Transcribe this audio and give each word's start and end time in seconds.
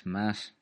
eh, 0.00 0.08
más 0.08 0.54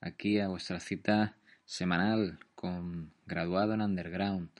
aquí 0.00 0.38
a 0.38 0.48
vuestra 0.48 0.80
cita 0.80 1.36
semanal 1.64 2.38
con 2.54 3.12
Graduado 3.26 3.74
en 3.74 3.82
Underground 3.82 4.50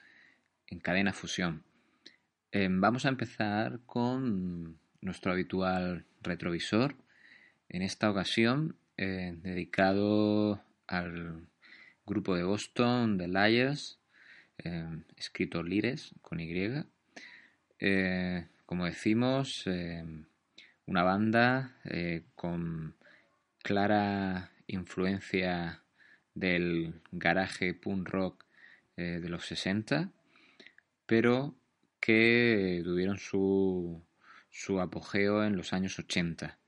en 0.66 0.80
Cadena 0.80 1.12
Fusión. 1.12 1.62
Eh, 2.52 2.68
vamos 2.70 3.04
a 3.04 3.08
empezar 3.08 3.80
con 3.86 4.78
nuestro 5.00 5.32
habitual 5.32 6.04
retrovisor, 6.22 6.94
en 7.68 7.82
esta 7.82 8.10
ocasión 8.10 8.76
eh, 8.96 9.36
dedicado 9.42 10.62
al 10.86 11.46
grupo 12.06 12.34
de 12.34 12.42
Boston, 12.42 13.18
The 13.18 13.28
Liars, 13.28 13.98
escrito 15.16 15.62
Lires 15.62 16.14
con 16.22 16.40
Y. 16.40 16.84
como 18.66 18.86
decimos, 18.86 19.66
una 20.88 21.02
banda 21.02 21.76
eh, 21.84 22.22
con 22.34 22.94
clara 23.68 24.50
influencia 24.66 25.84
del 26.32 27.02
garaje 27.12 27.74
punk 27.74 28.08
rock 28.08 28.46
eh, 28.96 29.20
de 29.20 29.28
los 29.28 29.44
60, 29.44 30.10
pero 31.04 31.54
que 32.00 32.80
tuvieron 32.82 33.18
su, 33.18 34.02
su 34.48 34.80
apogeo 34.80 35.44
en 35.44 35.54
los 35.54 35.74
años 35.74 35.98
80, 35.98 36.58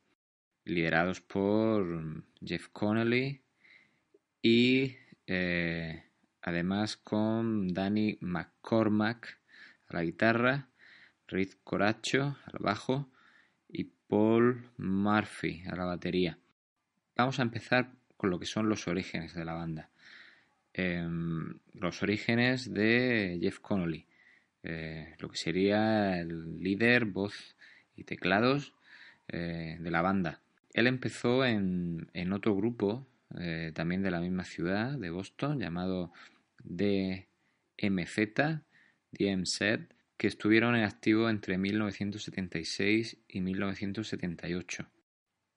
liderados 0.67 1.23
por 1.23 2.23
Jeff 2.45 2.69
Connolly 2.69 3.41
y 4.43 4.99
eh, 5.27 6.05
además 6.43 6.99
con 6.99 7.73
Danny 7.73 8.19
McCormack 8.21 9.39
a 9.89 9.97
la 9.97 10.03
guitarra, 10.03 10.69
Riz 11.29 11.57
Coracho 11.65 12.37
al 12.45 12.59
bajo 12.59 13.11
Paul 14.11 14.69
Murphy 14.77 15.63
a 15.71 15.77
la 15.77 15.85
batería. 15.87 16.37
Vamos 17.21 17.39
a 17.39 17.43
empezar 17.43 17.93
con 18.17 18.31
lo 18.31 18.39
que 18.39 18.47
son 18.47 18.71
los 18.71 18.89
orígenes 18.89 19.35
de 19.35 19.45
la 19.45 19.53
banda. 19.53 19.91
Em, 20.73 21.59
los 21.75 22.03
orígenes 22.03 22.73
de 22.73 23.39
Jeff 23.43 23.59
Connolly, 23.61 24.07
eh, 24.63 25.17
lo 25.19 25.29
que 25.29 25.37
sería 25.37 26.19
el 26.19 26.61
líder, 26.61 27.05
voz 27.05 27.57
y 27.95 28.05
teclados 28.05 28.73
eh, 29.29 29.77
de 29.79 29.91
la 29.91 30.01
banda. 30.01 30.41
Él 30.73 30.87
empezó 30.87 31.45
en, 31.45 32.09
otro 32.33 32.57
grupo, 32.57 33.07
eh, 33.39 33.71
también 33.75 34.03
de 34.03 34.11
la 34.11 34.21
misma 34.21 34.45
ciudad, 34.45 34.97
de 34.97 35.11
Boston, 35.11 35.61
llamado 35.61 36.15
DMZ, 36.65 37.27
DMZ, 39.13 39.61
que 40.17 40.27
estuvieron 40.27 40.75
en 40.75 40.85
activo 40.85 41.29
entre 41.29 41.59
1976 41.59 43.19
y 43.29 43.43
1978. 43.43 44.89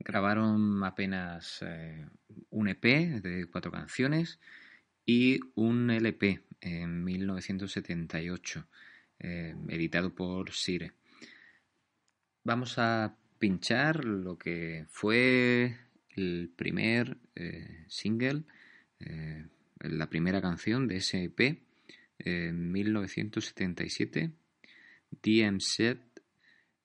Grabaron 0.06 0.84
apenas 0.84 1.62
eh, 1.62 2.06
un 2.50 2.68
EP 2.68 2.84
de 3.22 3.46
cuatro 3.50 3.72
canciones 3.72 4.40
y 5.06 5.40
un 5.56 5.90
LP 5.90 6.42
en 6.60 7.04
1978, 7.04 8.68
eh, 9.20 9.56
editado 9.70 10.14
por 10.14 10.52
Sire. 10.52 10.92
Vamos 12.44 12.78
a 12.78 13.16
pinchar 13.40 14.04
lo 14.04 14.38
que 14.38 14.86
fue 14.90 15.78
el 16.10 16.52
primer 16.56 17.18
eh, 17.36 17.86
single, 17.88 18.44
la 19.80 20.10
primera 20.10 20.42
canción 20.42 20.88
de 20.88 20.98
ese 20.98 21.26
EP 21.26 21.62
en 22.20 22.72
1977 22.72 24.32
DMZ 25.22 25.98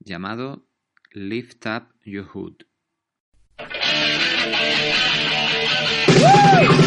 llamado 0.01 0.67
Lift 1.13 1.67
Up 1.67 1.95
Your 2.05 2.27
Hood. 2.27 2.68
Woo! 6.21 6.78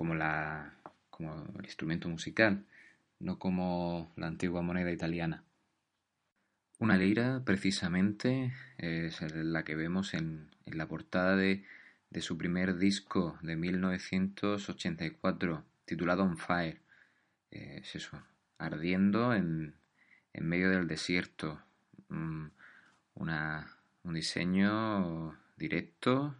Como, 0.00 0.14
la, 0.14 0.72
como 1.10 1.44
el 1.58 1.66
instrumento 1.66 2.08
musical, 2.08 2.64
no 3.18 3.38
como 3.38 4.10
la 4.16 4.28
antigua 4.28 4.62
moneda 4.62 4.90
italiana. 4.90 5.44
Una 6.78 6.96
lira, 6.96 7.42
precisamente, 7.44 8.54
es 8.78 9.20
la 9.34 9.62
que 9.62 9.74
vemos 9.74 10.14
en, 10.14 10.48
la 10.64 10.88
portada 10.88 11.36
de, 11.36 11.66
su 12.22 12.38
primer 12.38 12.78
disco 12.78 13.38
de 13.42 13.56
1984, 13.56 15.66
titulado 15.84 16.22
On 16.22 16.38
Fire. 16.38 16.80
Es 17.50 17.94
eso, 17.94 18.22
ardiendo 18.56 19.34
en, 19.34 19.74
en 20.32 20.48
medio 20.48 20.70
del 20.70 20.88
desierto. 20.88 21.60
Mm, 22.08 22.46
una, 23.16 23.76
un 24.02 24.14
diseño 24.14 25.38
directo, 25.58 26.34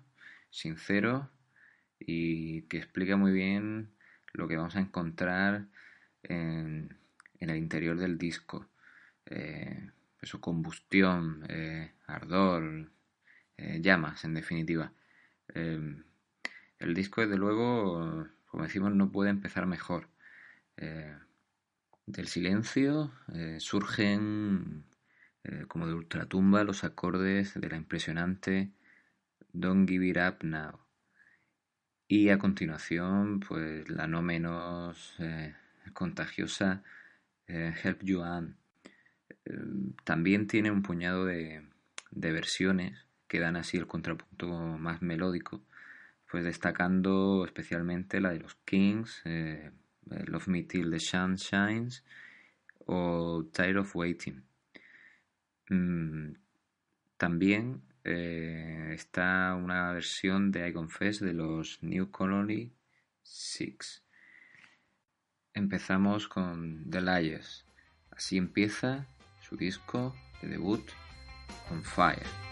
sincero 0.49 1.30
y 2.01 2.63
que 2.63 2.79
explica 2.79 3.17
muy 3.17 3.33
bien 3.33 3.91
lo 4.33 4.49
que 4.49 4.57
vamos 4.57 4.77
a 4.77 4.81
encontrar 4.81 5.69
en, 6.23 6.97
el 7.39 7.57
interior 7.57 7.97
del 7.99 8.19
disco. 8.19 8.69
Eh, 9.27 9.91
eso, 10.21 10.41
combustión, 10.41 11.47
eh, 11.49 11.93
ardor, 12.07 12.91
eh, 13.57 13.81
llamas, 13.81 14.25
en 14.25 14.35
definitiva. 14.35 14.93
el 15.55 16.95
disco, 16.95 17.21
desde 17.21 17.37
luego, 17.37 18.29
como 18.47 18.65
decimos, 18.65 18.95
no 18.95 19.11
puede 19.13 19.31
empezar 19.31 19.67
mejor. 19.67 20.09
del 22.07 22.27
silencio 22.27 23.13
surgen 23.59 24.85
eh, 25.45 25.65
como 25.69 25.87
de 25.87 25.95
ultratumba 25.95 26.65
los 26.65 26.85
acordes 26.85 27.59
de 27.59 27.69
la 27.71 27.77
impresionante 27.77 28.73
Don't 29.53 29.89
Give 29.89 30.07
It 30.07 30.19
Up 30.19 30.45
Now. 30.45 30.90
Y 32.13 32.31
a 32.31 32.39
continuación, 32.39 33.39
pues 33.39 33.89
la 33.89 34.09
no 34.09 34.21
menos 34.21 35.15
eh, 35.21 35.55
contagiosa 35.93 36.83
eh, 37.47 37.73
Help 37.85 38.03
You 38.03 38.19
On. 38.23 38.57
también 40.03 40.49
tiene 40.49 40.73
un 40.73 40.83
puñado 40.83 41.25
de, 41.25 41.63
de 42.11 42.33
versiones 42.33 43.07
que 43.29 43.39
dan 43.39 43.55
así 43.55 43.77
el 43.77 43.87
contrapunto 43.87 44.49
más 44.49 45.03
melódico, 45.03 45.63
pues 46.29 46.43
destacando 46.43 47.45
especialmente 47.45 48.21
la 48.21 48.31
de 48.31 48.41
los 48.41 48.57
Kings, 48.65 49.23
eh, 49.25 49.71
Love 50.27 50.49
Me 50.49 50.65
Till 50.65 50.91
the 50.91 50.99
Sun 50.99 51.37
Shines 51.37 52.05
o 52.87 53.45
Tired 53.53 53.77
of 53.77 53.95
Waiting. 53.95 54.43
Mm, 55.69 56.33
también 57.17 57.83
eh, 58.05 58.93
está 58.95 59.55
una 59.55 59.93
versión 59.93 60.53
de 60.53 60.69
I 60.69 60.73
Confess 60.73 61.21
de 61.21 61.33
los 61.33 61.83
New 61.83 62.11
Colony 62.11 62.73
Six. 63.23 64.03
Empezamos 65.55 66.29
con 66.29 66.89
The 66.91 67.01
Liars. 67.01 67.67
Así 68.11 68.37
empieza 68.37 69.07
su 69.41 69.57
disco 69.57 70.15
de 70.43 70.49
debut 70.49 70.89
On 71.71 71.83
Fire. 71.83 72.50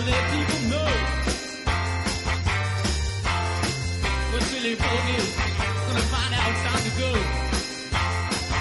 never 0.00 0.10
let 0.10 0.30
people 0.30 0.60
know. 0.70 0.84
What 4.32 4.42
silly 4.42 4.74
folk 4.74 5.04
is 5.16 5.36
gonna 5.86 6.00
find 6.12 6.34
out 6.34 6.50
it's 6.50 6.62
time 6.62 6.82
to 6.84 6.92
go. 6.98 7.10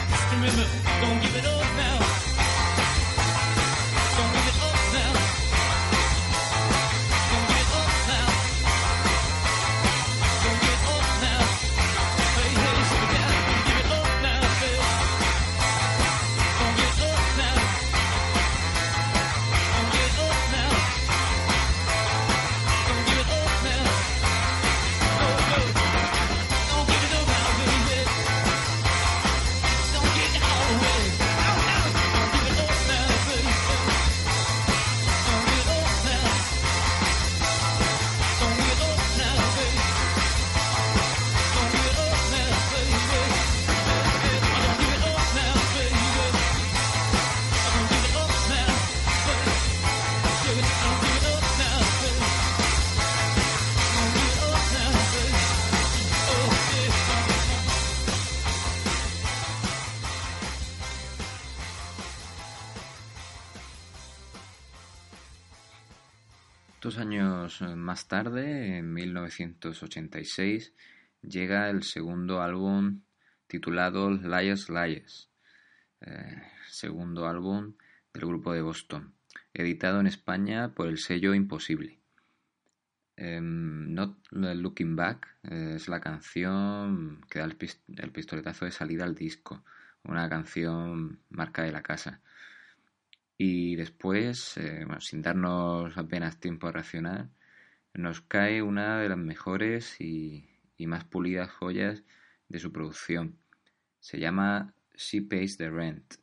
Just 0.10 0.32
remember, 0.34 0.65
don't 1.01 1.22
give 1.22 1.36
it 1.36 1.46
up 1.46 1.75
now. 1.77 2.37
Tarde, 68.24 68.77
en 68.77 68.93
1986, 68.93 70.74
llega 71.21 71.69
el 71.69 71.83
segundo 71.83 72.41
álbum 72.41 73.01
titulado 73.45 74.09
Liars 74.09 74.69
Liars, 74.69 75.29
eh, 76.01 76.41
segundo 76.67 77.27
álbum 77.27 77.75
del 78.12 78.25
grupo 78.25 78.53
de 78.53 78.63
Boston, 78.63 79.13
editado 79.53 80.00
en 80.00 80.07
España 80.07 80.74
por 80.74 80.88
el 80.88 80.97
sello 80.97 81.36
Imposible. 81.36 82.00
Em, 83.15 83.93
Not 83.93 84.17
Looking 84.31 84.95
Back 84.95 85.38
eh, 85.43 85.74
es 85.75 85.88
la 85.88 86.00
canción 86.00 87.21
que 87.29 87.38
da 87.38 87.45
el 87.45 88.12
pistoletazo 88.12 88.65
de 88.65 88.71
salida 88.71 89.03
al 89.03 89.13
disco, 89.13 89.63
una 90.03 90.27
canción 90.27 91.19
marca 91.29 91.62
de 91.62 91.71
la 91.71 91.83
casa. 91.83 92.21
Y 93.38 93.75
después, 93.75 94.57
eh, 94.57 94.88
sin 95.01 95.21
darnos 95.21 95.95
apenas 95.95 96.39
tiempo 96.39 96.65
a 96.65 96.71
reaccionar, 96.71 97.29
nos 97.94 98.22
cae 98.22 98.62
una 98.62 99.00
de 99.00 99.10
las 99.10 99.17
mejores 99.17 100.00
y, 100.00 100.50
más 100.79 101.03
pulidas 101.03 101.50
joyas 101.50 102.03
de 102.50 102.60
su 102.60 102.72
producción. 102.72 103.38
Se 104.00 104.20
llama 104.20 104.74
She 104.96 105.22
Pays 105.22 105.58
the 105.58 105.70
Rent, 105.70 106.15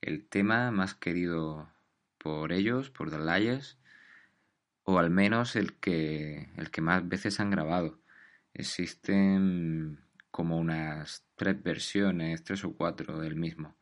el 0.00 0.28
tema 0.28 0.70
más 0.70 0.94
querido 0.94 1.70
por 2.18 2.52
ellos, 2.52 2.90
por 2.90 3.10
The 3.10 3.18
Liars, 3.18 3.78
o 4.84 4.98
al 4.98 5.10
menos 5.10 5.56
el 5.56 5.74
que, 5.78 6.50
el 6.56 6.70
que 6.70 6.80
más 6.80 7.08
veces 7.08 7.40
han 7.40 7.50
grabado. 7.50 8.00
Existen 8.54 10.00
como 10.30 10.58
unas 10.58 11.24
tres 11.34 11.62
versiones, 11.62 12.44
tres 12.44 12.64
o 12.64 12.74
cuatro 12.74 13.18
del 13.18 13.36
mismo. 13.36 13.76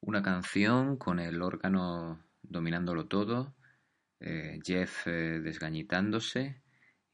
Una 0.00 0.22
canción 0.22 0.96
con 0.96 1.20
el 1.20 1.42
órgano 1.42 2.24
dominándolo 2.42 3.06
todo, 3.06 3.54
eh, 4.20 4.58
Jeff 4.64 5.06
eh, 5.06 5.40
desgañitándose 5.40 6.62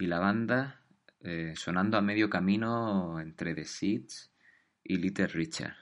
y 0.05 0.07
la 0.07 0.19
banda 0.19 0.83
eh, 1.21 1.55
sonando 1.57 1.97
a 1.97 2.03
medio 2.03 2.29
camino 2.29 3.19
entre 3.21 3.55
The 3.55 3.65
Seeds 3.65 4.31
y 4.83 4.99
Little 4.99 5.29
Richard. 5.29 5.77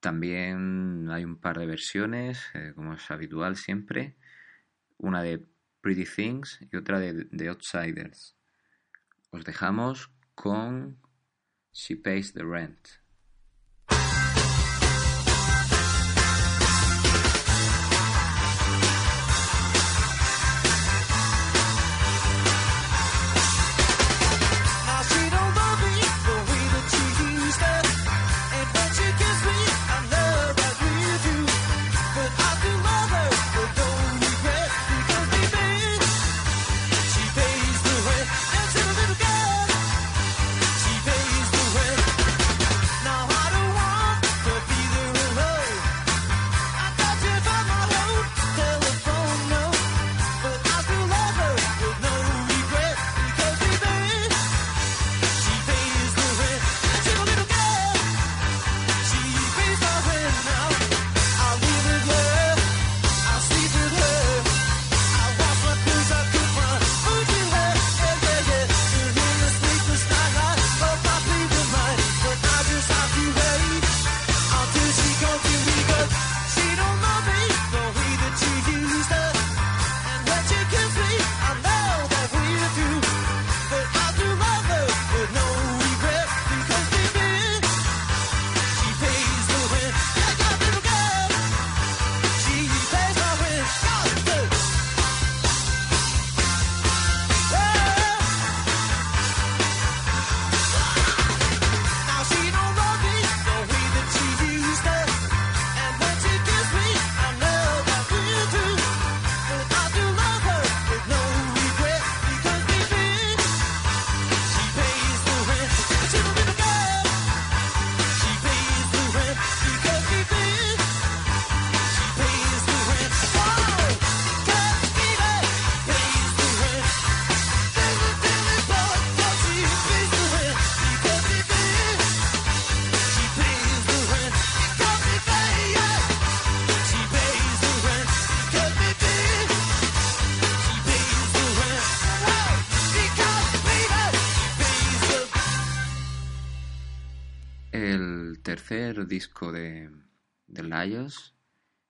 También 0.00 1.08
hay 1.08 1.24
un 1.24 1.36
par 1.36 1.60
de 1.60 1.66
versiones, 1.66 2.44
como 2.74 2.94
es 2.94 3.08
habitual 3.12 3.54
siempre, 3.54 4.16
una 4.96 5.22
de 5.22 5.46
Pretty 5.80 6.06
Things 6.06 6.58
y 6.72 6.76
otra 6.76 6.98
de 6.98 7.26
The 7.26 7.48
Outsiders. 7.50 8.36
Os 9.30 9.44
dejamos 9.44 10.10
con 10.34 11.00
She 11.72 11.94
Pays 11.94 12.32
the 12.32 12.42
Rent. 12.42 12.88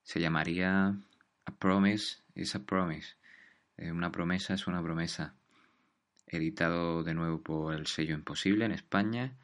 Se 0.02 0.18
llamaría 0.18 0.88
A 1.44 1.56
Promise 1.56 2.16
is 2.34 2.56
a 2.56 2.64
Promise. 2.64 3.14
Eh, 3.76 3.92
una 3.92 4.10
promesa 4.10 4.54
es 4.54 4.66
una 4.66 4.82
promesa. 4.82 5.36
Editado 6.26 7.04
de 7.04 7.14
nuevo 7.14 7.40
por 7.40 7.74
el 7.74 7.86
sello 7.86 8.14
Imposible 8.14 8.64
en 8.64 8.72
España 8.72 9.36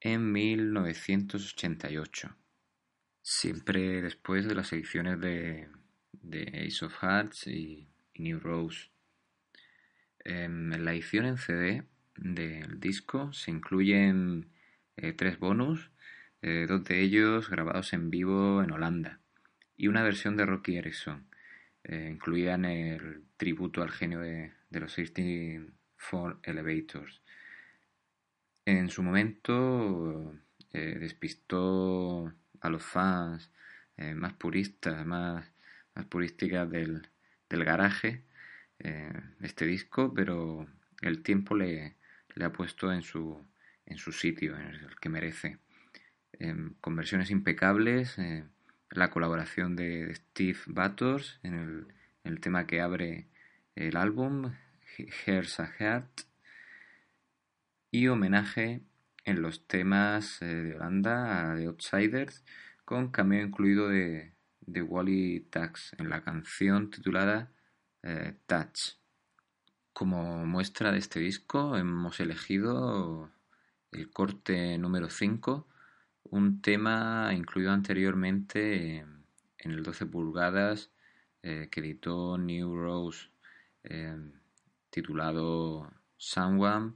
en 0.00 0.30
1988. 0.30 2.36
Siempre 3.22 4.02
después 4.02 4.46
de 4.46 4.54
las 4.54 4.72
ediciones 4.72 5.20
de, 5.20 5.68
Ace 6.64 6.84
of 6.84 6.94
Hearts 7.02 7.48
y, 7.48 7.88
New 8.14 8.38
Rose. 8.38 8.90
Em, 10.24 10.72
en 10.72 10.84
la 10.84 10.92
edición 10.92 11.26
en 11.26 11.38
CD 11.38 11.82
del 12.14 12.78
disco 12.78 13.32
se 13.32 13.50
incluyen 13.50 14.52
eh, 14.96 15.12
tres 15.12 15.40
bonus 15.40 15.90
eh, 16.46 16.66
dos 16.68 16.84
de 16.84 17.00
ellos 17.00 17.50
grabados 17.50 17.92
en 17.92 18.08
vivo 18.08 18.62
en 18.62 18.70
Holanda, 18.70 19.18
y 19.76 19.88
una 19.88 20.04
versión 20.04 20.36
de 20.36 20.46
Rocky 20.46 20.76
Erickson, 20.76 21.26
eh, 21.82 22.08
incluida 22.08 22.54
en 22.54 22.64
el 22.64 23.24
tributo 23.36 23.82
al 23.82 23.90
genio 23.90 24.20
de, 24.20 24.52
los 24.70 24.92
64 24.92 26.38
Elevators. 26.44 27.20
En 28.64 28.90
su 28.90 29.02
momento 29.02 30.34
eh, 30.72 30.96
despistó 31.00 32.32
a 32.60 32.70
los 32.70 32.84
fans 32.84 33.50
más 34.14 34.34
puristas, 34.34 35.04
más, 35.04 35.52
más 35.96 36.04
purísticas 36.06 36.70
del, 36.70 37.08
del 37.48 37.64
garaje 37.64 38.22
este 39.40 39.66
disco, 39.66 40.12
pero 40.14 40.68
el 41.00 41.22
tiempo 41.24 41.56
le, 41.56 41.96
le 42.36 42.44
ha 42.44 42.52
puesto 42.52 42.92
en 42.92 43.02
su, 43.02 43.44
en 43.86 43.98
su 43.98 44.12
sitio, 44.12 44.56
en 44.56 44.66
el 44.66 44.96
que 45.00 45.08
merece. 45.08 45.58
Em, 46.38 46.74
con 46.80 46.96
versiones 46.96 47.30
impecables, 47.30 48.18
eh, 48.18 48.44
la 48.90 49.10
colaboración 49.10 49.74
de 49.74 50.14
Steve 50.14 50.58
Batters 50.66 51.40
en 51.42 51.88
el, 52.24 52.40
tema 52.40 52.66
que 52.66 52.80
abre 52.80 53.28
el 53.74 53.96
álbum, 53.96 54.52
Here's 54.98 55.60
a 55.60 55.66
Heart, 55.66 56.22
y 57.90 58.08
homenaje 58.08 58.82
en 59.24 59.40
los 59.40 59.66
temas 59.66 60.42
eh, 60.42 60.46
de 60.46 60.74
Holanda 60.74 61.54
The 61.56 61.66
Outsiders, 61.66 62.44
con 62.84 63.10
cameo 63.10 63.46
incluido 63.46 63.88
de, 63.88 64.32
de 64.60 64.82
Wally 64.82 65.40
Tax 65.50 65.94
en 65.98 66.10
la 66.10 66.22
canción 66.22 66.90
titulada 66.90 67.50
eh, 68.02 68.34
Touch. 68.46 68.98
Como 69.94 70.44
muestra 70.44 70.92
de 70.92 70.98
este 70.98 71.20
disco 71.20 71.76
hemos 71.78 72.20
elegido 72.20 73.30
el 73.92 74.10
corte 74.10 74.76
número 74.76 75.08
5 75.08 75.66
un 76.30 76.60
tema 76.60 77.32
incluido 77.32 77.72
anteriormente 77.72 78.98
en 78.98 79.70
el 79.70 79.82
12 79.82 80.06
pulgadas 80.06 80.90
eh, 81.42 81.68
que 81.70 81.80
editó 81.80 82.38
New 82.38 82.74
Rose 82.74 83.28
em, 83.84 84.32
titulado 84.90 85.92
Someone 86.16 86.94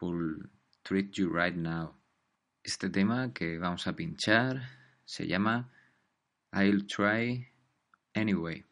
Who'll 0.00 0.50
Treat 0.82 1.10
You 1.12 1.30
Right 1.32 1.56
Now. 1.56 1.94
Este 2.62 2.90
tema 2.90 3.32
que 3.32 3.58
vamos 3.58 3.86
a 3.86 3.94
pinchar 3.94 4.62
se 5.04 5.26
llama 5.26 5.70
I'll 6.52 6.86
Try 6.86 7.46
Anyway. 8.14 8.69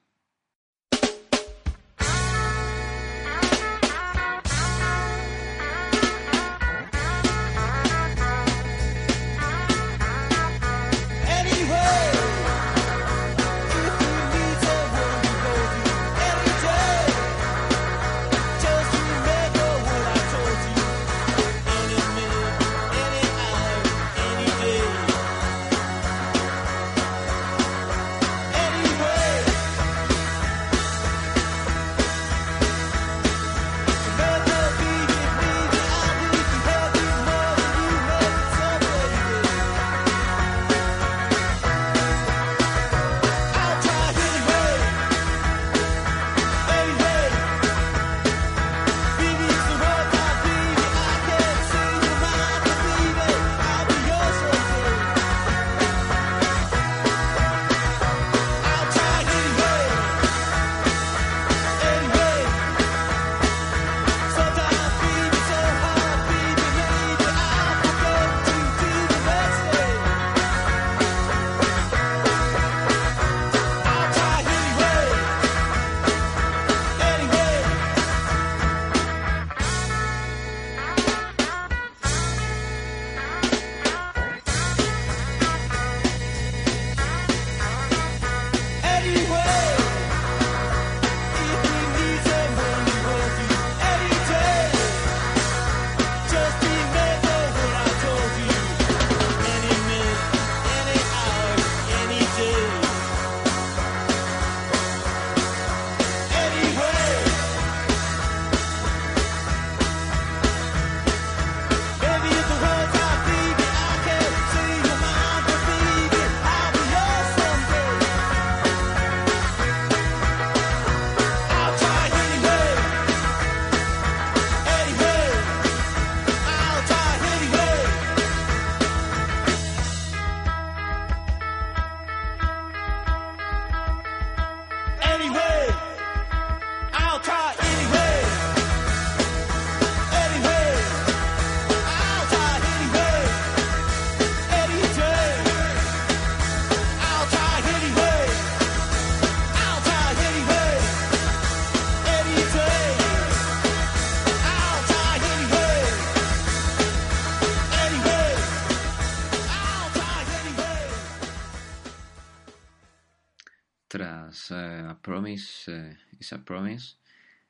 A 164.88 165.03
Promise 165.03 165.96
is 166.18 166.33
a 166.33 166.42
Promise, 166.44 166.96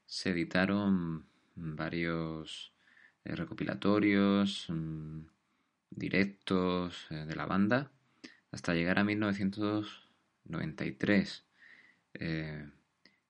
se 0.06 0.30
editaron 0.30 1.26
varios 1.54 2.72
recopilatorios, 3.24 4.66
mm, 4.68 5.20
directos 5.90 7.06
de 7.10 7.36
la 7.36 7.46
banda, 7.46 7.92
hasta 8.50 8.74
llegar 8.74 8.98
a 8.98 9.04
1993, 9.04 11.44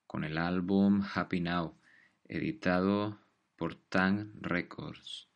con 0.07 0.25
el 0.25 0.38
álbum 0.38 1.05
Happy 1.14 1.40
Now, 1.40 1.77
editado 2.25 3.21
por 3.57 3.75
Tang 3.75 4.31
Records, 4.40 5.29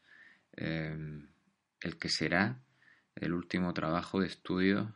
el 0.57 1.29
que 1.99 2.09
será 2.09 2.63
el 3.17 3.35
último 3.35 3.75
trabajo 3.75 4.21
de 4.21 4.29
estudio 4.29 4.95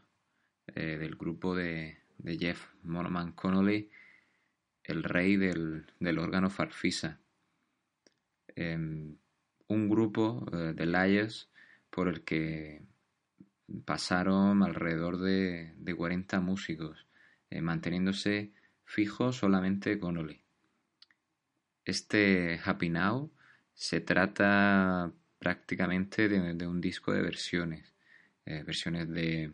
eh, 0.74 0.96
del 0.98 1.16
grupo 1.16 1.54
de, 1.54 1.98
Jeff 2.38 2.66
Morman 2.86 3.32
Connolly, 3.32 3.90
el 4.84 5.02
rey 5.02 5.36
del, 5.36 5.86
órgano 6.18 6.50
Farfisa. 6.50 7.20
Em, 8.54 9.16
un 9.68 9.88
grupo 9.88 10.46
eh, 10.52 10.72
de 10.74 10.86
Liars 10.86 11.50
por 11.90 12.08
el 12.08 12.22
que 12.22 12.82
pasaron 13.84 14.62
alrededor 14.62 15.18
de, 15.18 15.74
de 15.76 15.94
40 15.94 16.40
músicos, 16.40 17.06
eh, 17.50 17.60
manteniéndose 17.60 18.52
fijo 18.84 19.32
solamente 19.32 19.98
Connolly. 19.98 20.42
Este 21.84 22.60
Happy 22.64 22.88
Now 22.88 23.32
se 23.74 24.00
trata 24.00 25.12
prácticamente 25.38 26.28
de, 26.28 26.66
un 26.66 26.80
disco 26.80 27.12
de 27.12 27.22
versiones. 27.22 27.94
Eh, 28.46 28.62
versiones 28.64 29.08
de, 29.08 29.52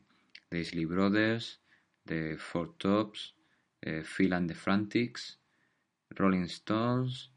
de 0.50 0.86
Brothers, 0.86 1.61
de 2.04 2.36
Four 2.36 2.76
Tops, 2.76 3.34
eh, 3.80 4.02
Phil 4.02 4.32
and 4.32 4.48
the 4.48 4.54
Frantics, 4.54 5.38
Rolling 6.10 6.44
Stones 6.44 7.32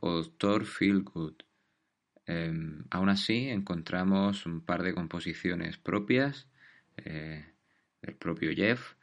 o 0.00 0.22
Doctor 0.22 0.64
Feel 0.64 1.02
Good. 1.02 1.42
Em, 2.26 2.84
aún 2.90 3.08
así, 3.08 3.48
encontramos 3.48 4.46
un 4.46 4.62
par 4.62 4.82
de 4.82 4.94
composiciones 4.94 5.76
propias 5.76 6.48
eh, 6.96 7.44
del 8.00 8.14
propio 8.16 8.52
Jeff, 8.54 8.94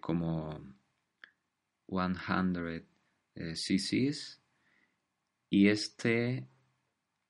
como 0.00 0.60
100 1.88 2.84
eh, 3.34 3.54
CCs 3.54 4.40
y 5.50 5.68
este 5.68 6.48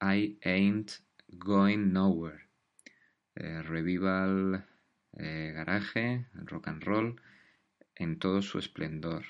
I 0.00 0.38
Ain't 0.44 0.92
Going 1.28 1.92
Nowhere. 1.92 2.48
Eh, 3.35 3.62
revival 3.62 4.64
eh, 5.18 5.53
garaje, 5.55 6.27
rock 6.35 6.68
and 6.68 6.83
roll 6.83 7.20
en 7.94 8.18
todo 8.18 8.42
su 8.42 8.59
esplendor. 8.59 9.25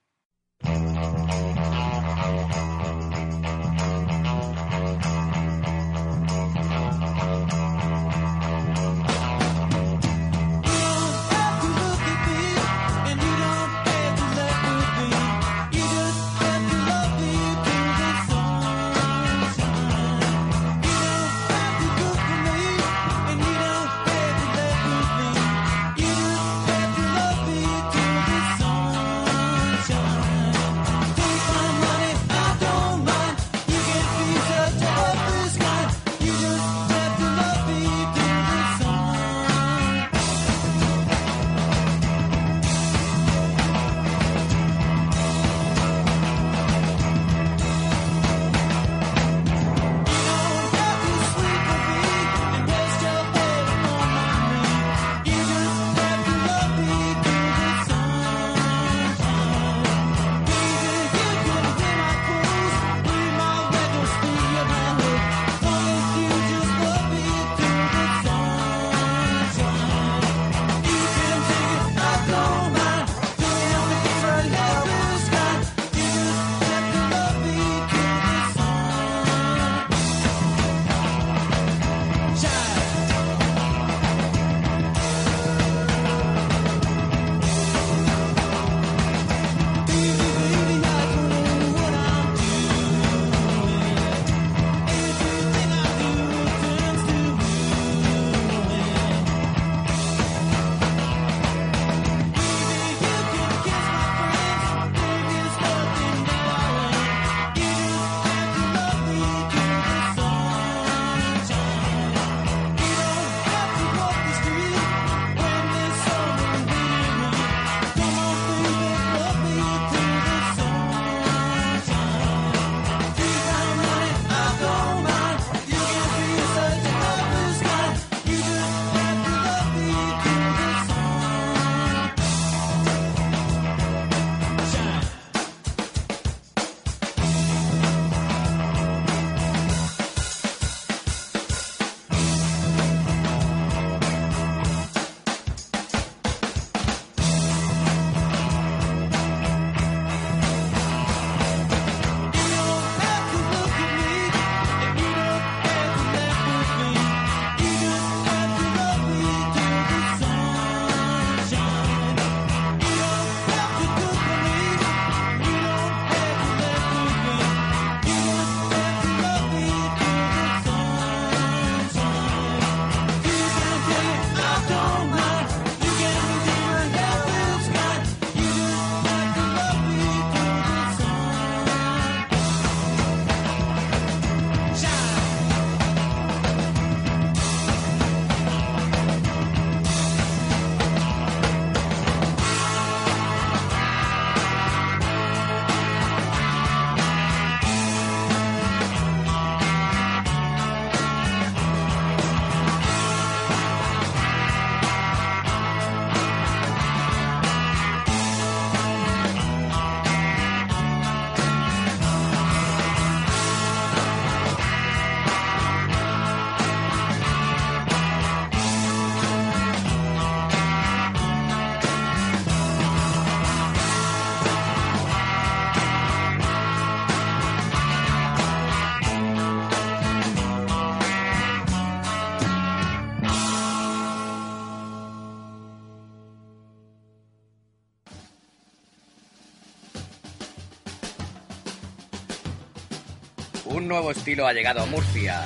Nuevo 244.03 244.19
estilo 244.19 244.45
ha 244.45 244.51
llegado 244.51 244.81
a 244.81 244.85
Murcia 244.85 245.45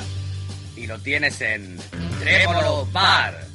y 0.76 0.88
lo 0.88 0.98
tienes 0.98 1.42
en 1.42 1.78
Trémolo 2.20 2.88
Bar. 2.88 3.46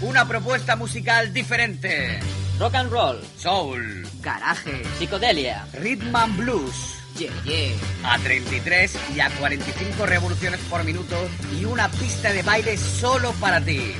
Una 0.00 0.26
propuesta 0.26 0.74
musical 0.74 1.32
diferente. 1.32 2.18
Rock 2.58 2.74
and 2.74 2.90
roll, 2.90 3.22
soul, 3.38 4.04
garaje, 4.20 4.82
psicodelia, 4.98 5.64
rhythm 5.74 6.16
and 6.16 6.36
blues, 6.36 6.74
Yeah, 7.16 7.30
yeah. 7.44 8.12
A 8.12 8.18
33 8.18 8.98
y 9.14 9.20
a 9.20 9.30
45 9.30 10.06
revoluciones 10.06 10.58
por 10.68 10.82
minuto 10.82 11.16
y 11.56 11.66
una 11.66 11.88
pista 11.88 12.32
de 12.32 12.42
baile 12.42 12.76
solo 12.76 13.32
para 13.34 13.60
ti. 13.60 13.94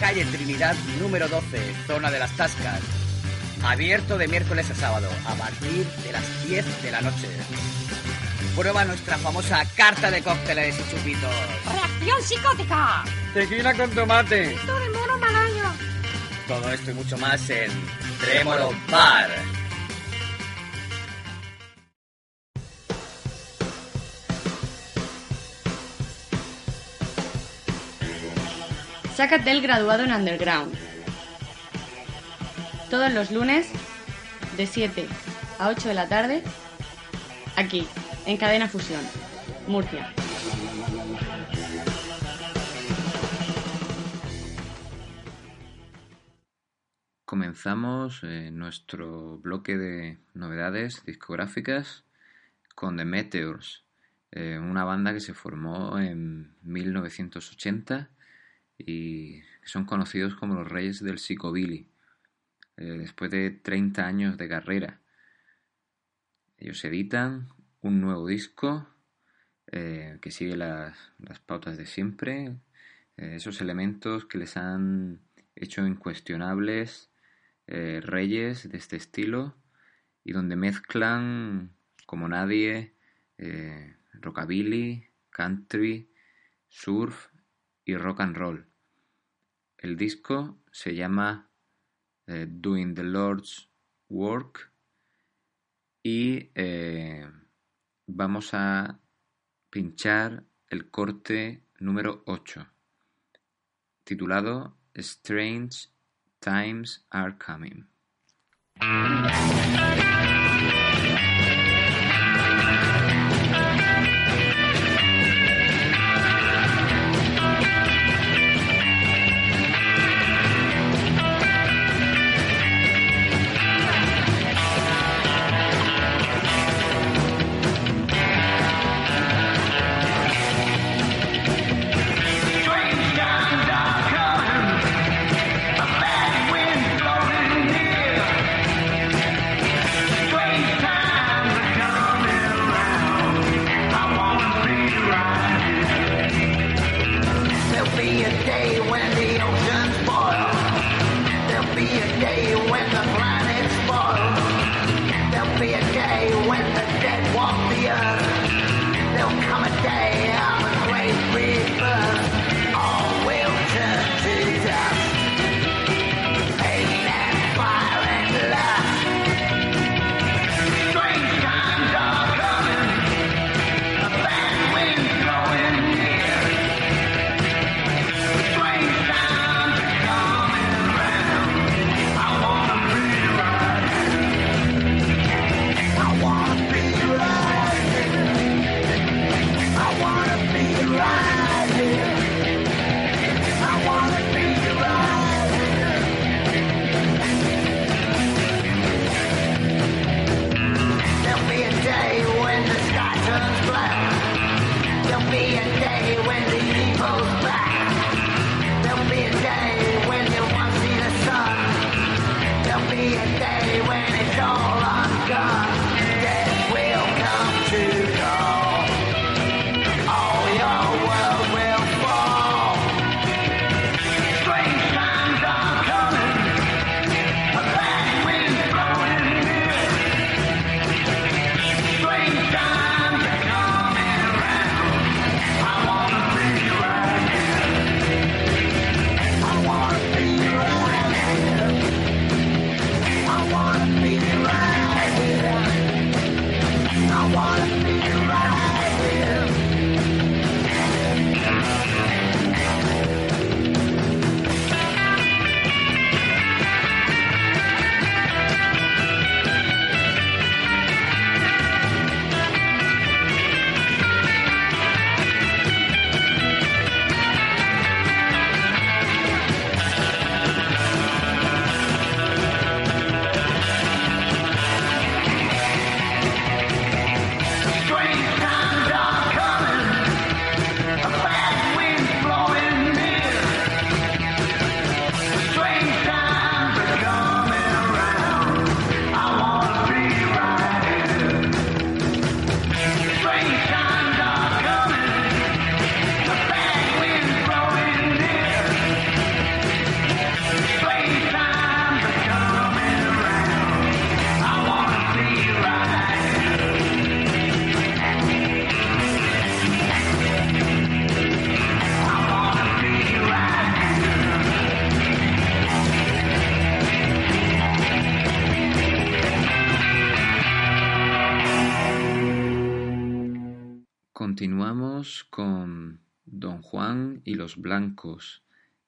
Calle 0.00 0.24
Trinidad 0.24 0.74
número 0.98 1.28
12, 1.28 1.60
zona 1.86 2.10
de 2.10 2.20
las 2.20 2.34
Tascas. 2.38 2.80
Abierto 3.62 4.16
de 4.16 4.28
miércoles 4.28 4.70
a 4.70 4.74
sábado 4.74 5.10
a 5.26 5.34
partir 5.34 5.84
de 5.86 6.12
las 6.12 6.48
10 6.48 6.82
de 6.82 6.90
la 6.90 7.02
noche. 7.02 7.28
Prueba 8.56 8.84
nuestra 8.84 9.18
famosa 9.18 9.64
carta 9.76 10.12
de 10.12 10.22
cócteles 10.22 10.78
y 10.78 10.90
chupitos. 10.90 11.34
¡Reacción 11.72 12.22
psicótica! 12.22 13.04
Tequila 13.34 13.74
con 13.74 13.90
tomate. 13.90 14.54
¡Esto 14.54 14.78
de 14.78 14.90
mono 14.90 15.18
malayo! 15.18 15.64
Todo 16.46 16.72
esto 16.72 16.90
y 16.92 16.94
mucho 16.94 17.18
más 17.18 17.50
en 17.50 17.72
Trémolo 18.20 18.70
Bar. 18.88 19.30
Sácate 29.16 29.50
el 29.50 29.62
graduado 29.62 30.04
en 30.04 30.12
Underground. 30.12 30.76
Todos 32.88 33.12
los 33.12 33.32
lunes, 33.32 33.66
de 34.56 34.66
7 34.68 35.08
a 35.58 35.68
8 35.70 35.88
de 35.88 35.94
la 35.94 36.08
tarde, 36.08 36.44
aquí, 37.56 37.88
en 38.26 38.36
Cadena 38.38 38.68
Fusión, 38.68 39.02
Murcia. 39.68 40.12
Comenzamos 47.24 48.22
eh, 48.22 48.50
nuestro 48.50 49.38
bloque 49.38 49.76
de 49.76 50.18
novedades 50.34 51.04
discográficas 51.04 52.04
con 52.74 52.96
The 52.96 53.04
Meteors, 53.04 53.84
eh, 54.30 54.58
una 54.58 54.84
banda 54.84 55.12
que 55.12 55.20
se 55.20 55.34
formó 55.34 55.98
en 55.98 56.54
1980 56.62 58.08
y 58.78 59.42
son 59.64 59.84
conocidos 59.84 60.34
como 60.34 60.54
los 60.54 60.68
reyes 60.68 61.02
del 61.02 61.18
psicobilly, 61.18 61.88
eh, 62.76 62.84
después 62.84 63.30
de 63.30 63.50
30 63.50 64.06
años 64.06 64.38
de 64.38 64.48
carrera. 64.48 65.00
Ellos 66.58 66.84
editan 66.84 67.48
un 67.84 68.00
nuevo 68.00 68.26
disco 68.26 68.88
eh, 69.70 70.18
que 70.22 70.30
sigue 70.30 70.56
las, 70.56 70.96
las, 71.18 71.38
pautas 71.38 71.76
de 71.76 71.84
siempre, 71.84 72.56
eh, 73.18 73.34
esos 73.36 73.60
elementos 73.60 74.24
que 74.24 74.38
les 74.38 74.56
han 74.56 75.20
hecho 75.54 75.86
incuestionables 75.86 77.10
eh, 77.66 78.00
reyes 78.02 78.70
de 78.70 78.78
este 78.78 78.96
estilo 78.96 79.54
y 80.24 80.32
donde 80.32 80.56
mezclan 80.56 81.76
como 82.06 82.26
nadie 82.26 82.94
rockabilly, 84.14 85.08
country, 85.28 86.10
surf 86.68 87.28
y 87.84 87.96
rock 87.96 88.20
and 88.20 88.36
roll. 88.36 88.66
El 89.76 89.96
disco 89.96 90.58
se 90.72 90.94
llama 90.94 91.50
Doing 92.26 92.94
the 92.94 93.02
Lord's 93.02 93.68
Work 94.08 94.70
y 96.02 96.50
vamos 98.06 98.50
a 98.52 98.98
pinchar 99.70 100.44
el 100.68 100.90
corte 100.90 101.62
número 101.78 102.22
8 102.26 102.66
titulado 104.04 104.76
Strange 104.94 105.88
Times 106.38 107.06
Are 107.10 107.36
Coming. 107.38 107.86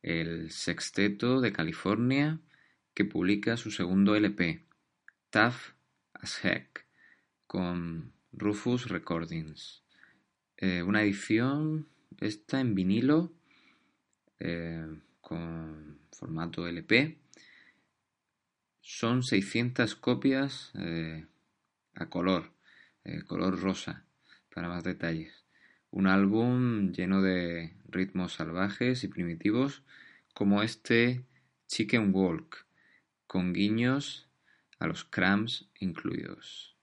El 0.02 0.50
sexteto 0.50 1.40
de 1.40 1.52
California 1.52 2.38
que 2.94 3.04
publica 3.04 3.56
su 3.56 3.70
segundo 3.70 4.14
LP, 4.14 4.64
Tough 5.30 5.74
as 6.14 6.44
Heck, 6.44 6.86
con 7.46 8.12
Rufus 8.32 8.88
Recordings. 8.88 9.82
Eh, 10.56 10.82
una 10.82 11.02
edición 11.02 11.88
esta 12.20 12.60
en 12.60 12.74
vinilo 12.74 13.32
eh, 14.38 14.86
con 15.20 15.98
formato 16.10 16.66
LP. 16.66 17.18
Son 18.80 19.22
600 19.22 19.96
copias 19.96 20.72
eh, 20.74 21.26
a 21.94 22.08
color, 22.08 22.52
color 23.26 23.60
rosa, 23.60 24.04
para 24.54 24.68
más 24.68 24.84
detalles. 24.84 25.44
Un 25.90 26.06
álbum 26.06 26.92
lleno 26.92 27.20
de 27.20 27.75
ritmos 27.88 28.34
salvajes 28.34 29.04
y 29.04 29.08
primitivos 29.08 29.82
como 30.34 30.62
este 30.62 31.24
Chicken 31.66 32.14
Walk, 32.14 32.66
con 33.26 33.52
guiños 33.52 34.28
a 34.78 34.86
los 34.86 35.04
Cramps 35.04 35.68
incluidos. 35.80 36.76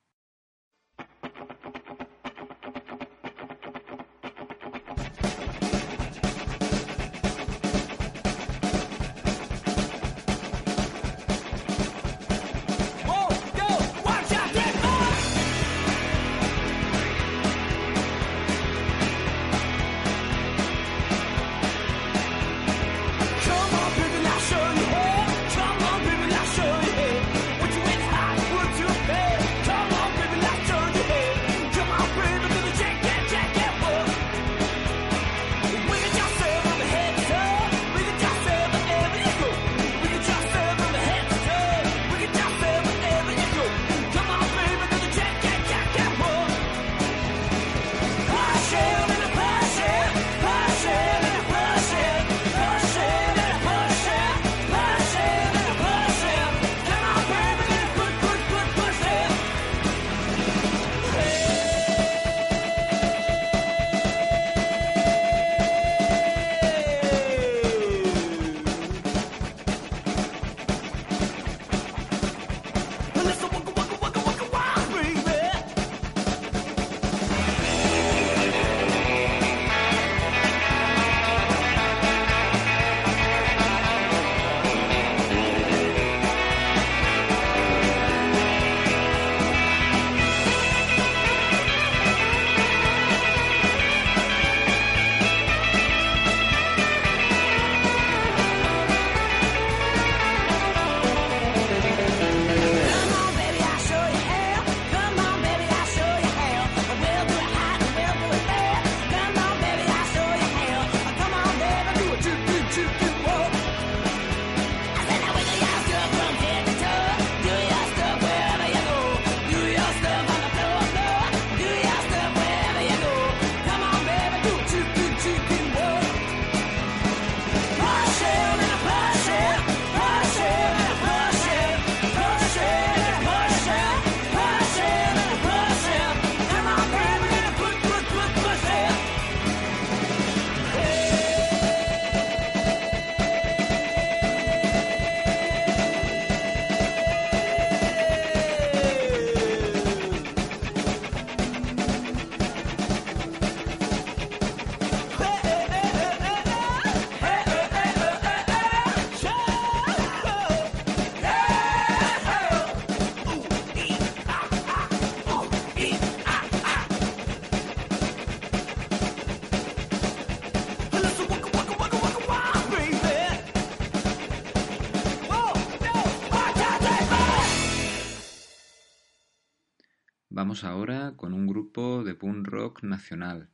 Ahora 180.62 181.16
con 181.18 181.34
un 181.34 181.48
grupo 181.48 182.04
de 182.04 182.14
punk 182.14 182.48
rock 182.48 182.84
nacional. 182.84 183.50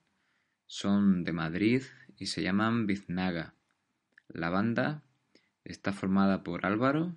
Son 0.67 1.23
de 1.23 1.31
Madrid 1.31 1.83
y 2.17 2.25
se 2.25 2.43
llaman 2.43 2.87
Biznaga. 2.87 3.55
La 4.27 4.49
banda 4.49 5.01
está 5.63 5.93
formada 5.93 6.43
por 6.43 6.65
Álvaro, 6.65 7.15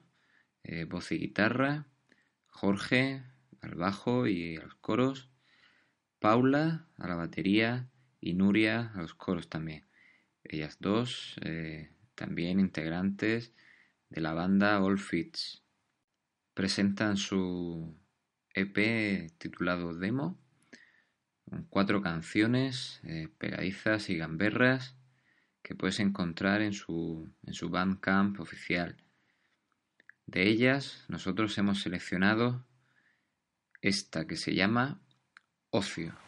eh, 0.63 0.85
voz 0.85 1.11
y 1.11 1.19
guitarra, 1.19 1.89
Jorge 2.49 3.25
al 3.61 3.75
bajo 3.75 4.29
y 4.29 4.57
a 4.57 4.63
los 4.63 4.77
coros, 4.77 5.31
Paula 6.21 6.87
a 6.97 7.09
la 7.09 7.17
batería 7.17 7.91
y 8.21 8.35
Nuria 8.35 8.93
a 8.95 9.03
los 9.03 9.15
coros 9.15 9.49
también. 9.49 9.85
Ellas 10.45 10.77
dos 10.79 11.35
eh, 11.43 11.91
también 12.15 12.61
integrantes 12.61 13.53
de 14.11 14.21
la 14.21 14.33
banda 14.33 14.81
All 14.81 15.01
Fits. 15.01 15.65
Presentan 16.55 17.17
su 17.17 18.01
EP 18.55 19.31
titulado 19.39 19.95
Demo, 19.95 20.39
con 21.45 21.65
cuatro 21.65 22.03
canciones 22.03 23.01
eh, 23.05 23.29
pegadizas 23.39 24.11
y 24.11 24.17
gamberras 24.17 24.97
que 25.63 25.75
puedes 25.75 26.01
encontrar 26.01 26.61
en 26.61 26.73
su, 26.73 27.33
en 27.47 27.55
su 27.55 27.69
Bandcamp 27.69 28.41
oficial. 28.41 28.97
De 30.27 30.49
ellas, 30.49 31.05
nosotros 31.09 31.57
hemos 31.59 31.83
seleccionado 31.83 32.67
esta 33.81 34.27
que 34.27 34.37
se 34.37 34.55
llama 34.55 35.03
Ocio. 35.71 36.22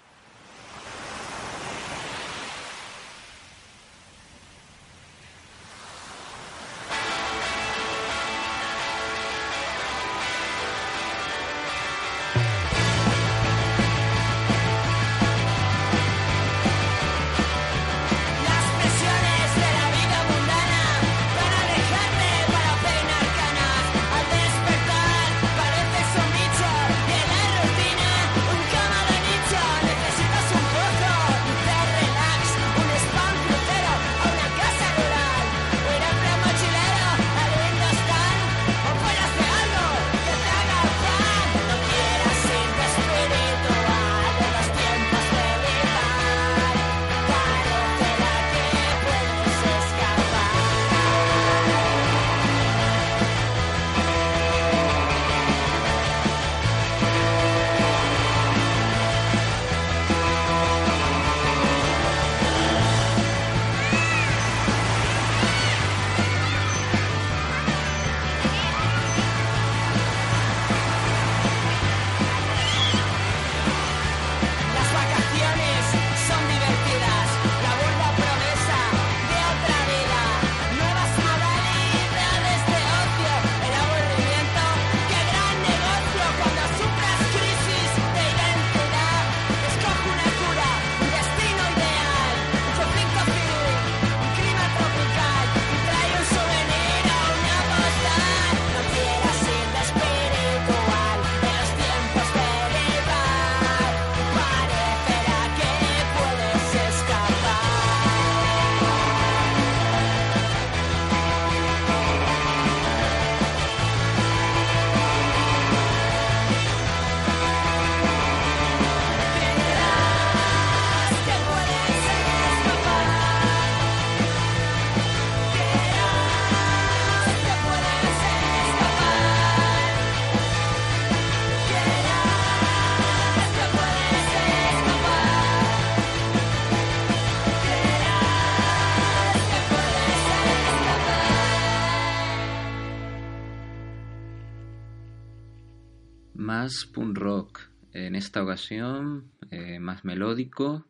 Más 146.75 146.87
punk 146.87 147.19
rock. 147.19 147.61
En 147.93 148.17
esta 148.17 148.43
ocasión, 148.43 149.31
eh, 149.53 149.79
más 149.79 150.05
melódico, 150.05 150.89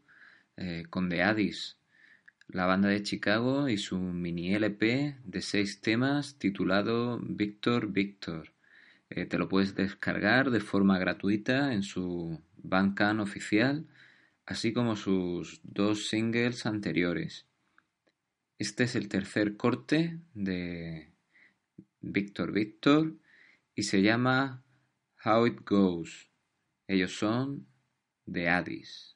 eh, 0.56 0.84
con 0.88 1.10
The 1.10 1.22
Addis, 1.22 1.76
la 2.48 2.64
banda 2.64 2.88
de 2.88 3.02
Chicago 3.02 3.68
y 3.68 3.76
su 3.76 3.98
mini 3.98 4.54
LP 4.54 5.18
de 5.22 5.42
seis 5.42 5.82
temas 5.82 6.38
titulado 6.38 7.18
Victor 7.20 7.92
Victor. 7.92 8.54
Eh, 9.10 9.26
te 9.26 9.36
lo 9.36 9.46
puedes 9.46 9.74
descargar 9.74 10.50
de 10.50 10.60
forma 10.60 10.98
gratuita 10.98 11.74
en 11.74 11.82
su 11.82 12.40
Bandcamp 12.62 13.20
oficial, 13.20 13.86
así 14.46 14.72
como 14.72 14.96
sus 14.96 15.60
dos 15.64 16.08
singles 16.08 16.64
anteriores. 16.64 17.44
Este 18.58 18.84
es 18.84 18.96
el 18.96 19.10
tercer 19.10 19.58
corte 19.58 20.18
de 20.32 21.10
Victor 22.00 22.52
Victor 22.52 23.12
y 23.74 23.82
se 23.82 24.00
llama 24.00 24.63
How 25.24 25.44
It 25.44 25.64
Goes. 25.64 26.26
Ellos 26.86 27.16
son 27.16 27.64
The 28.26 28.44
Addis. 28.44 29.13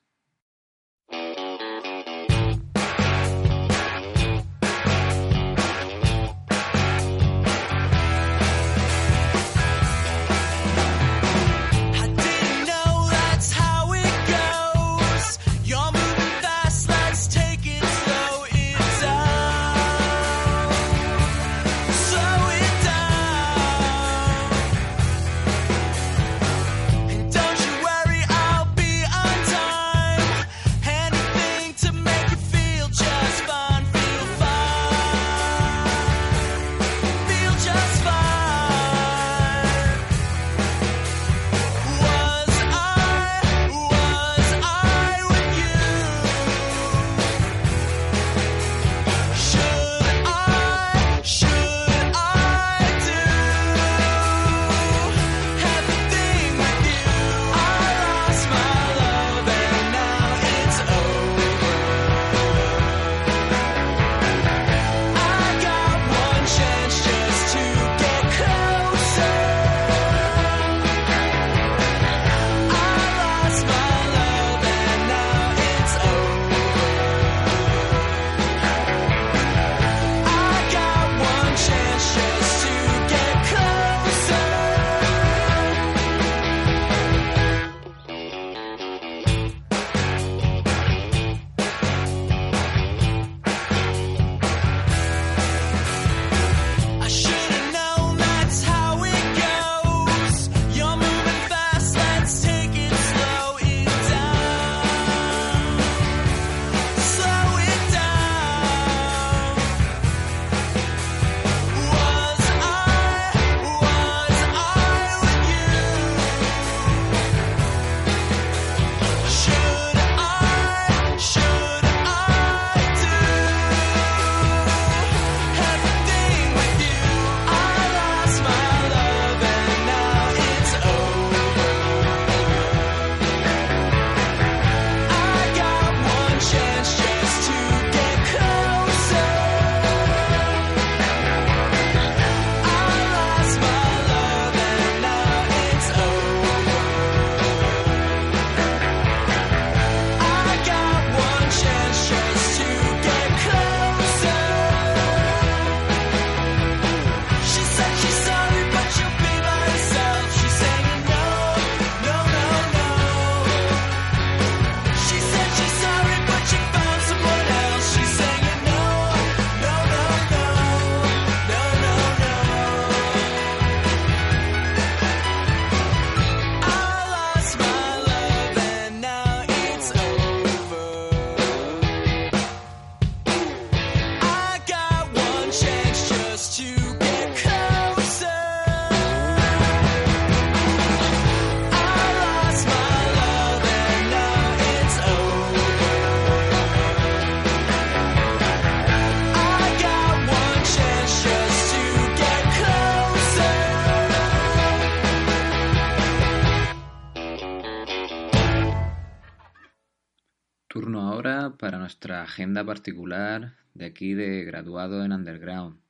Agenda 212.23 212.65
particular 212.65 213.57
de 213.75 213.87
aquí 213.87 214.15
de 214.15 214.45
graduado 214.45 215.05
en 215.05 215.13
Underground. 215.13 215.81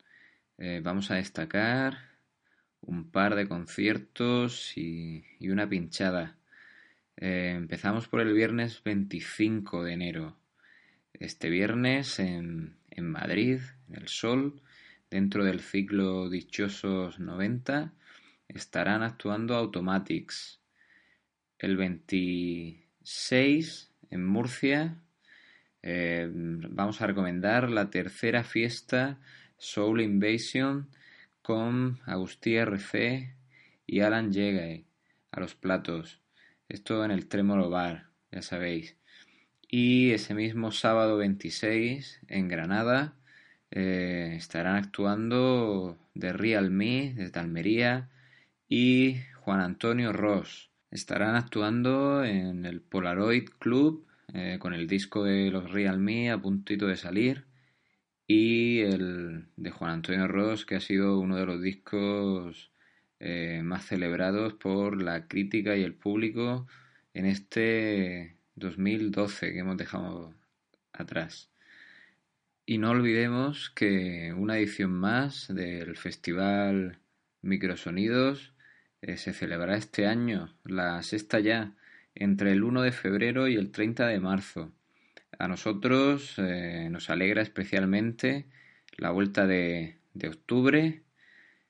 Eh, 0.58 0.80
vamos 0.82 1.10
a 1.10 1.16
destacar 1.16 1.98
un 2.80 3.10
par 3.10 3.34
de 3.34 3.48
conciertos 3.48 4.76
y, 4.76 5.24
y 5.38 5.50
una 5.50 5.68
pinchada. 5.68 6.38
Eh, 7.16 7.54
empezamos 7.56 8.08
por 8.08 8.20
el 8.20 8.32
viernes 8.32 8.82
25 8.84 9.84
de 9.84 9.92
enero. 9.92 10.36
Este 11.14 11.50
viernes 11.50 12.18
en, 12.18 12.76
en 12.90 13.10
Madrid, 13.10 13.60
en 13.88 13.96
el 13.96 14.08
Sol, 14.08 14.62
dentro 15.10 15.44
del 15.44 15.60
ciclo 15.60 16.30
Dichosos 16.30 17.18
90, 17.18 17.92
estarán 18.48 19.02
actuando 19.02 19.56
Automatics. 19.56 20.60
El 21.58 21.76
26 21.76 23.92
en 24.10 24.24
Murcia 24.24 25.02
eh, 25.82 26.28
vamos 26.32 27.00
a 27.00 27.06
recomendar 27.06 27.70
la 27.70 27.90
tercera 27.90 28.44
fiesta 28.44 29.18
Soul 29.56 30.00
Invasion 30.00 30.88
con 31.42 31.98
Agustí 32.04 32.56
RC 32.56 33.34
y 33.86 34.00
Alan 34.00 34.32
Yegay 34.32 34.86
a 35.30 35.40
los 35.40 35.54
platos. 35.54 36.20
Esto 36.68 37.04
en 37.04 37.10
el 37.10 37.26
Trémolo 37.28 37.70
Bar, 37.70 38.08
ya 38.30 38.42
sabéis. 38.42 38.96
Y 39.70 40.12
ese 40.12 40.34
mismo 40.34 40.72
sábado 40.72 41.18
26 41.18 42.20
en 42.28 42.48
Granada 42.48 43.14
eh, 43.70 44.34
estarán 44.36 44.76
actuando 44.76 45.98
The 46.18 46.32
Real 46.32 46.70
Me 46.70 47.12
desde 47.14 47.40
Almería 47.40 48.10
y 48.68 49.20
Juan 49.40 49.60
Antonio 49.60 50.12
Ross. 50.12 50.70
Estarán 50.90 51.36
actuando 51.36 52.24
en 52.24 52.64
el 52.64 52.80
Polaroid 52.80 53.48
Club 53.58 54.07
eh, 54.34 54.58
con 54.60 54.74
el 54.74 54.86
disco 54.86 55.24
de 55.24 55.50
los 55.50 55.70
Real 55.70 55.98
Me 55.98 56.30
a 56.30 56.38
puntito 56.38 56.86
de 56.86 56.96
salir 56.96 57.46
y 58.26 58.80
el 58.80 59.46
de 59.56 59.70
Juan 59.70 59.92
Antonio 59.92 60.28
Ross 60.28 60.66
que 60.66 60.76
ha 60.76 60.80
sido 60.80 61.18
uno 61.18 61.36
de 61.36 61.46
los 61.46 61.62
discos 61.62 62.70
eh, 63.20 63.62
más 63.64 63.86
celebrados 63.86 64.54
por 64.54 65.02
la 65.02 65.26
crítica 65.28 65.76
y 65.76 65.82
el 65.82 65.94
público 65.94 66.66
en 67.14 67.26
este 67.26 68.36
2012 68.56 69.52
que 69.52 69.58
hemos 69.58 69.76
dejado 69.76 70.34
atrás. 70.92 71.50
Y 72.66 72.78
no 72.78 72.90
olvidemos 72.90 73.70
que 73.70 74.34
una 74.36 74.58
edición 74.58 74.92
más 74.92 75.48
del 75.48 75.96
Festival 75.96 76.98
Microsonidos 77.40 78.52
eh, 79.00 79.16
se 79.16 79.32
celebrará 79.32 79.76
este 79.76 80.06
año, 80.06 80.54
la 80.64 81.02
sexta 81.02 81.40
ya, 81.40 81.74
entre 82.18 82.52
el 82.52 82.64
1 82.64 82.82
de 82.82 82.92
febrero 82.92 83.48
y 83.48 83.54
el 83.54 83.70
30 83.70 84.06
de 84.08 84.20
marzo. 84.20 84.72
A 85.38 85.46
nosotros 85.46 86.34
eh, 86.38 86.88
nos 86.90 87.10
alegra 87.10 87.42
especialmente 87.42 88.48
la 88.96 89.10
vuelta 89.10 89.46
de, 89.46 89.98
de 90.14 90.28
octubre 90.28 91.02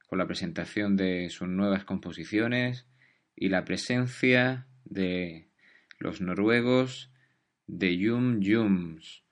con 0.06 0.18
la 0.18 0.26
presentación 0.26 0.96
de 0.96 1.28
sus 1.28 1.48
nuevas 1.48 1.84
composiciones 1.84 2.86
y 3.36 3.50
la 3.50 3.64
presencia 3.66 4.66
de 4.84 5.50
los 5.98 6.22
noruegos 6.22 7.12
de 7.66 7.98
Yum 7.98 8.40
Yums. 8.40 9.27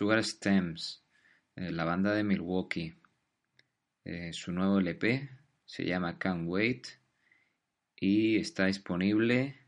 Sugar 0.00 0.24
Stems, 0.24 1.04
eh, 1.56 1.70
la 1.70 1.84
banda 1.84 2.14
de 2.14 2.24
Milwaukee. 2.24 2.94
Eh, 4.02 4.32
su 4.32 4.50
nuevo 4.50 4.78
LP 4.78 5.28
se 5.66 5.84
llama 5.84 6.18
Can't 6.18 6.48
Wait 6.48 6.86
y 7.96 8.38
está 8.38 8.64
disponible 8.64 9.58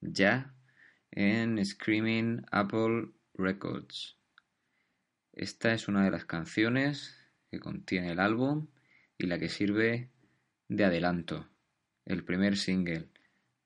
ya 0.00 0.52
en 1.12 1.64
Screaming 1.64 2.44
Apple 2.50 3.12
Records. 3.34 4.16
Esta 5.34 5.72
es 5.72 5.86
una 5.86 6.04
de 6.04 6.10
las 6.10 6.24
canciones 6.24 7.16
que 7.48 7.60
contiene 7.60 8.10
el 8.10 8.18
álbum 8.18 8.66
y 9.18 9.28
la 9.28 9.38
que 9.38 9.48
sirve 9.48 10.10
de 10.66 10.84
adelanto, 10.84 11.48
el 12.06 12.24
primer 12.24 12.56
single, 12.56 13.08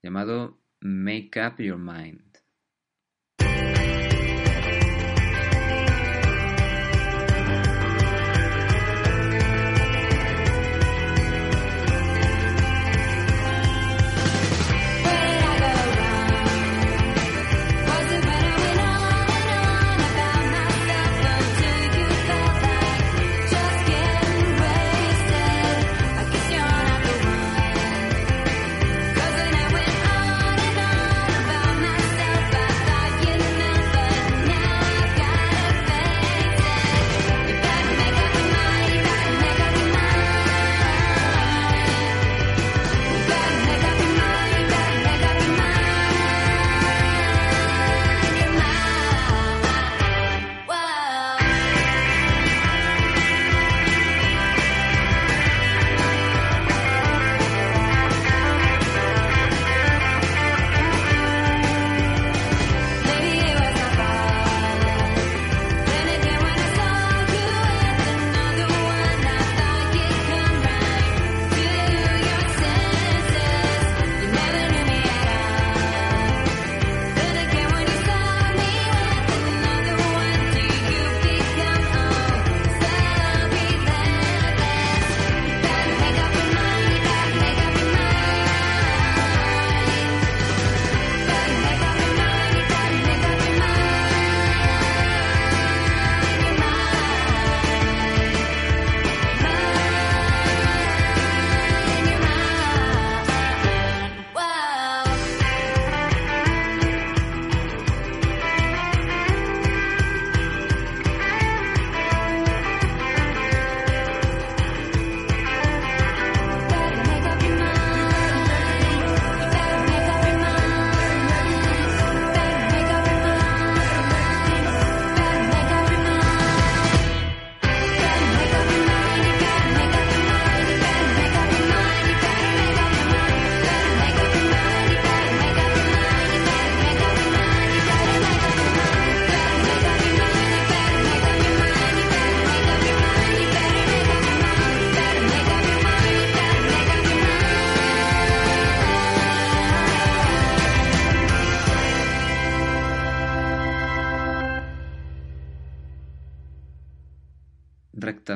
llamado 0.03 0.61
Make 0.81 1.41
Up 1.41 1.63
Your 1.63 1.79
Mind. 1.79 2.44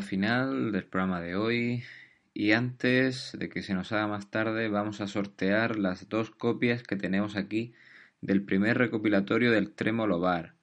Final 0.08 0.72
del 0.72 0.84
programa 0.86 1.20
de 1.20 1.36
hoy 1.36 1.84
y 2.32 2.52
antes 2.52 3.36
de 3.38 3.50
que 3.50 3.62
se 3.62 3.74
nos 3.74 3.92
haga 3.92 4.06
más 4.06 4.30
tarde 4.30 4.68
vamos 4.68 5.02
a 5.02 5.06
sortear 5.06 5.78
las 5.78 6.08
dos 6.08 6.30
copias 6.30 6.82
que 6.82 6.96
tenemos 6.96 7.36
aquí 7.36 7.74
del 8.22 8.42
primer 8.42 8.78
recopilatorio 8.78 9.52
del 9.52 9.74
Trémolo 9.74 10.18
Bar. 10.18 10.54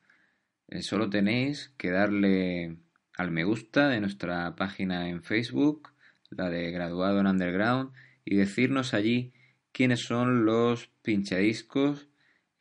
Eh, 0.67 0.81
solo 0.81 1.11
tenéis 1.11 1.71
que 1.77 1.91
darle 1.91 2.77
al 3.17 3.29
me 3.29 3.43
gusta 3.43 3.87
de 3.87 4.01
nuestra 4.01 4.55
página 4.55 5.09
en 5.09 5.21
Facebook, 5.21 5.93
la 6.31 6.49
de 6.49 6.71
Graduado 6.71 7.19
en 7.19 7.27
Underground, 7.27 7.91
y 8.25 8.37
decirnos 8.37 8.95
allí 8.95 9.31
quiénes 9.71 9.99
son 9.99 10.45
los 10.45 10.87
pinchadiscos 11.03 12.07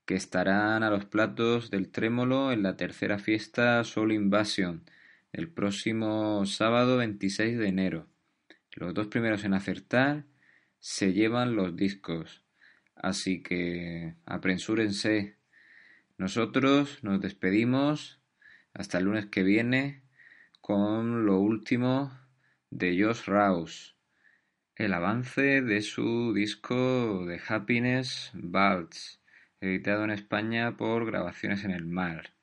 que 0.04 0.16
estarán 0.16 0.82
a 0.82 0.90
los 0.90 1.06
platos 1.06 1.70
del 1.70 1.90
trémolo 1.90 2.52
en 2.52 2.62
la 2.62 2.76
tercera 2.76 3.18
fiesta 3.18 3.82
Soul 3.84 4.12
Invasion 4.12 4.84
el 5.34 5.48
próximo 5.48 6.46
sábado 6.46 6.96
26 6.98 7.58
de 7.58 7.66
enero. 7.66 8.06
Los 8.72 8.94
dos 8.94 9.08
primeros 9.08 9.42
en 9.42 9.54
acertar 9.54 10.26
se 10.78 11.12
llevan 11.12 11.56
los 11.56 11.74
discos. 11.74 12.44
Así 12.94 13.42
que 13.42 14.14
apresúrense. 14.26 15.36
Nosotros 16.18 17.02
nos 17.02 17.20
despedimos 17.20 18.20
hasta 18.74 18.98
el 18.98 19.06
lunes 19.06 19.26
que 19.26 19.42
viene 19.42 20.04
con 20.60 21.26
lo 21.26 21.40
último 21.40 22.16
de 22.70 23.02
Josh 23.02 23.24
Rouse, 23.26 23.96
el 24.76 24.94
avance 24.94 25.62
de 25.62 25.82
su 25.82 26.32
disco 26.32 27.26
de 27.26 27.40
Happiness 27.48 28.30
Waltz, 28.40 29.20
editado 29.60 30.04
en 30.04 30.10
España 30.10 30.76
por 30.76 31.04
Grabaciones 31.06 31.64
en 31.64 31.72
el 31.72 31.86
Mar. 31.86 32.33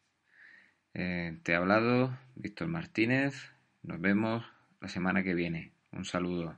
Eh, 0.93 1.37
te 1.43 1.53
ha 1.55 1.57
hablado 1.57 2.17
Víctor 2.35 2.67
Martínez. 2.67 3.35
Nos 3.83 3.99
vemos 4.01 4.43
la 4.79 4.87
semana 4.89 5.23
que 5.23 5.33
viene. 5.33 5.73
Un 5.91 6.05
saludo. 6.05 6.57